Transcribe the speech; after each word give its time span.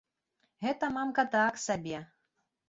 Гэта 0.63 0.89
мамка 0.95 1.25
так 1.37 1.61
сабе! 1.67 2.01